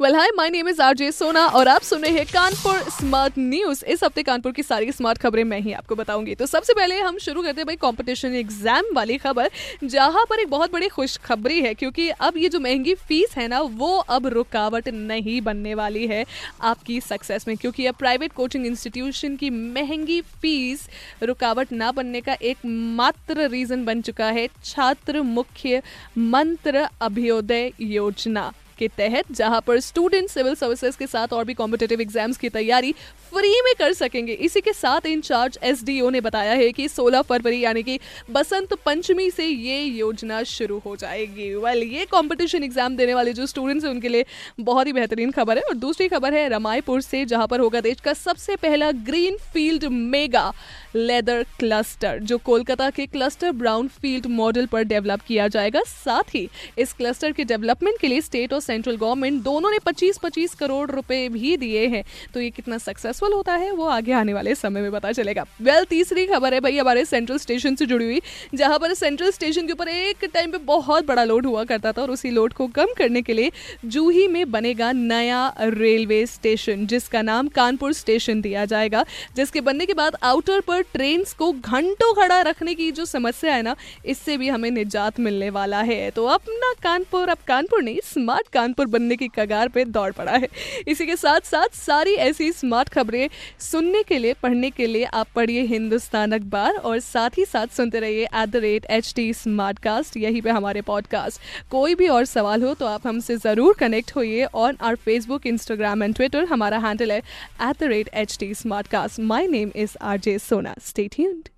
[0.00, 3.84] well hi my name is RJ Sona और आप सुन रहे हैं कानपुर स्मार्ट न्यूज़
[3.84, 7.18] इस हफ़्ते कानपुर की सारी स्मार्ट खबरें मैं ही आपको बताऊँगी। तो सबसे पहले हम
[7.18, 9.50] शुरू करते हैं भाई कंपटीशन एग्ज़ाम वाली खबर,
[9.84, 13.60] जहाँ पर एक बहुत बड़ी खुशखबरी है, क्योंकि अब ये जो महँगी फ़ीस है ना,
[13.60, 16.24] वो अब रुकावट नहीं बनने वाली है
[16.62, 20.88] आपकी सक्सेस में, क्योंकि अब प्राइवेट कोचिंग इंस्टीट्यूशन की महँगी फ़ीस
[21.24, 25.82] रुकावट ना बनने का एक मात्र रीजन बन चुका है छात्र मुख्य
[26.18, 32.00] मंत्र अभ्योदय योजना। के तहत, जहाँ पर स्टूडेंट सिविल सर्विसेज़ के साथ और भी कॉम्पिटेटिव
[32.00, 32.92] एग्ज़ाम्स की तैयारी
[33.32, 37.60] फ्री में कर सकेंगे। इसी के साथ इंचार्ज एस ने बताया है कि 16 फरवरी
[37.60, 37.98] यानी कि
[38.30, 43.46] बसंत पंचमी से ये योजना शुरू हो जाएगी। वेल ये कॉम्पिटिशन एग्ज़ाम देने वाले जो
[43.46, 44.24] स्टूडेंट्स हैं, उनके लिए
[44.60, 48.00] बहुत ही बेहतरीन खबर है। और दूसरी खबर है, रमायपुर से जहाँ पर होगा देश
[48.00, 50.52] का सबसे पहला green field mega
[50.96, 56.48] leather cluster जो कोलकाता के क्लस्टर ब्राउन फ़ील्ड मॉडल पर डेवलप किया जाएगा। साथ ही
[56.78, 61.28] इस क्लस्टर के डेवलपमेंट के लिए स्टेट और सेंट्रल गवर्नमेंट दोनों ने 25-25 करोड़ रुपए
[61.28, 64.90] भी दिए हैं। तो ये कितना सक्सेसफुल होता है वो आगे आने वाले समय में
[64.92, 68.20] पता चलेगा। वेल well, तीसरी खबर है भाई हमारे सेंट्रल स्टेशन से जुड़ी हुई
[68.54, 72.02] जहाँ पर सेंट्रल स्टेशन के ऊपर एक टाइम पे बहुत बड़ा लोड हुआ करता था
[72.02, 73.50] और उसी लोड को कम करने के लिए
[73.84, 79.04] जूही में बनेगा नया रेलवे स्टेशन जिसका नाम कानपुर स्टेशन दिया जाएगा
[79.36, 83.62] जिसके बनने के बाद आउटर पर ट्रेन को घंटों खड़ा रखने की जो समस्या है
[83.62, 83.74] ना
[84.06, 88.86] इससे भी हमें निजात मिलने वाला है। तो अपना कानपुर अब कानपुर नहीं स्मार्ट कानपुर
[88.88, 90.48] बनने की कगार पे दौड़ पड़ा है।
[90.88, 93.28] इसी के साथ साथ सारी ऐसी स्मार्ट खबरें
[93.60, 98.00] सुनने के लिए, पढ़ने के लिए आप पढ़िए हिंदुस्तान अखबार और साथ ही साथ सुनते
[98.00, 99.32] रहिए at the rate H T
[99.78, 104.14] Smartcast यहीं पे हमारे पॉडकास्ट कोई भी और सवाल हो तो आप हमसे ज़रूर कनेक्ट
[104.16, 108.52] होइए on our Facebook Instagram and Twitter हमारा हैंडल है at the rate H T
[108.86, 111.57] Smartcast my name is R J Sona state